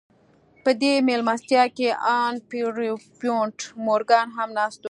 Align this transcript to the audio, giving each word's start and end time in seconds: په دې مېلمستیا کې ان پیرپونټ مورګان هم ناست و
په 0.63 0.71
دې 0.81 0.93
مېلمستیا 1.07 1.63
کې 1.77 1.89
ان 2.17 2.33
پیرپونټ 2.49 3.57
مورګان 3.85 4.27
هم 4.37 4.49
ناست 4.57 4.77
و 4.79 4.79